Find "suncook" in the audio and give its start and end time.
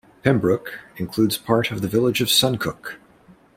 2.27-2.95